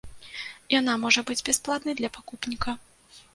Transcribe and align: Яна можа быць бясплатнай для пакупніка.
Яна 0.79 0.95
можа 1.03 1.21
быць 1.27 1.37
бясплатнай 1.51 1.97
для 2.01 2.09
пакупніка. 2.17 2.77